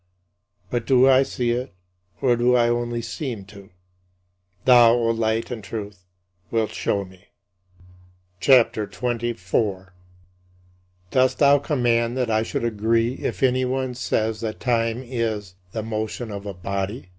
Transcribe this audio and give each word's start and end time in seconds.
But 0.71 0.87
do 0.87 1.07
I 1.07 1.21
see 1.21 1.51
it, 1.51 1.75
or 2.21 2.35
do 2.35 2.55
I 2.55 2.69
only 2.69 3.03
seem 3.03 3.45
to? 3.45 3.69
Thou, 4.65 4.93
O 4.93 5.07
Light 5.11 5.51
and 5.51 5.63
Truth, 5.63 6.05
wilt 6.49 6.71
show 6.71 7.05
me. 7.05 7.27
CHAPTER 8.39 8.87
XXIV 8.87 9.37
31. 9.37 9.87
Dost 11.11 11.37
thou 11.37 11.59
command 11.59 12.17
that 12.17 12.31
I 12.31 12.41
should 12.41 12.63
agree 12.63 13.13
if 13.19 13.43
anyone 13.43 13.93
says 13.93 14.41
that 14.41 14.59
time 14.59 15.03
is 15.03 15.53
"the 15.71 15.83
motion 15.83 16.31
of 16.31 16.47
a 16.47 16.53
body"? 16.55 17.09